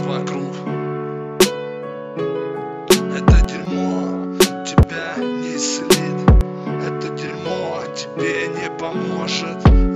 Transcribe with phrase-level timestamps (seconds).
[0.00, 0.54] вокруг.
[3.16, 6.30] Это дерьмо тебя не исцелит.
[6.86, 9.89] Это дерьмо тебе не поможет.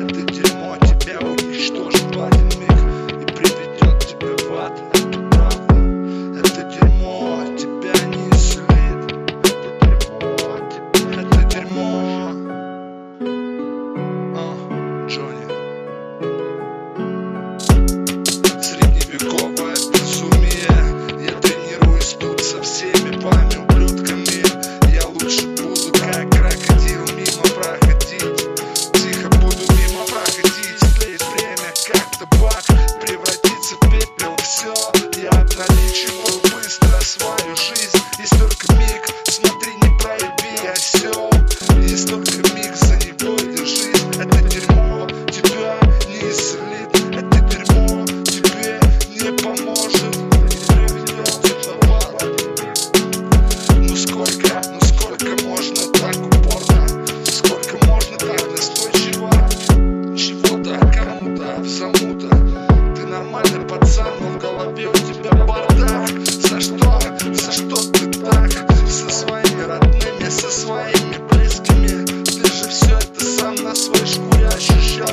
[75.06, 75.10] Ну,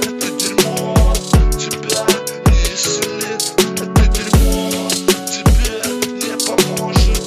[0.00, 1.12] Это дерьмо.
[1.52, 2.06] Тебя
[2.46, 3.42] не исцелит
[3.78, 4.88] Это дерьмо.
[5.28, 5.76] Тебе
[6.16, 7.24] не поможет.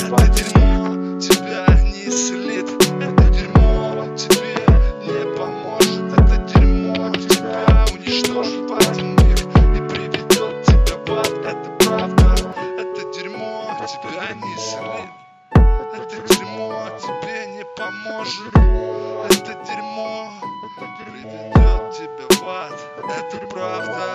[0.00, 0.80] Это дерьмо.
[1.18, 2.68] Тебя уничтожит
[3.00, 4.06] Это дерьмо.
[4.16, 4.62] Тебя
[5.02, 6.06] не поможет.
[6.16, 7.10] Это дерьмо.
[7.10, 8.64] Тебя уничтожит
[11.44, 12.30] Это правда.
[12.78, 13.76] Это дерьмо.
[13.88, 15.19] Тебя не слит.
[16.02, 18.56] Это дерьмо а тебе не поможет.
[18.56, 20.32] Это дерьмо.
[20.98, 22.72] Приведет тебя в ад.
[23.04, 24.09] Это правда.